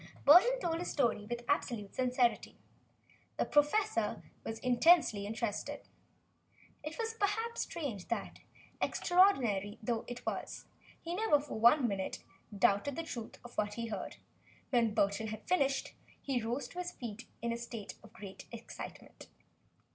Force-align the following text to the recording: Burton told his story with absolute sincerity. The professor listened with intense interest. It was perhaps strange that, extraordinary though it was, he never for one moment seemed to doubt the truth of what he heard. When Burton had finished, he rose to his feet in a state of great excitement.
Burton 0.25 0.59
told 0.59 0.79
his 0.79 0.89
story 0.89 1.27
with 1.27 1.45
absolute 1.47 1.93
sincerity. 1.93 2.57
The 3.37 3.45
professor 3.45 4.23
listened 4.43 4.43
with 4.43 4.59
intense 4.63 5.13
interest. 5.13 5.69
It 5.69 6.97
was 6.97 7.13
perhaps 7.19 7.61
strange 7.61 8.07
that, 8.07 8.39
extraordinary 8.81 9.77
though 9.83 10.03
it 10.07 10.25
was, 10.25 10.65
he 10.99 11.13
never 11.13 11.39
for 11.39 11.59
one 11.59 11.83
moment 11.87 12.15
seemed 12.15 12.23
to 12.49 12.57
doubt 12.57 12.85
the 12.85 13.03
truth 13.03 13.37
of 13.45 13.55
what 13.59 13.75
he 13.75 13.89
heard. 13.89 14.15
When 14.71 14.95
Burton 14.95 15.27
had 15.27 15.47
finished, 15.47 15.93
he 16.19 16.41
rose 16.41 16.67
to 16.69 16.79
his 16.79 16.91
feet 16.93 17.27
in 17.43 17.53
a 17.53 17.55
state 17.57 17.93
of 18.03 18.11
great 18.11 18.47
excitement. 18.51 19.27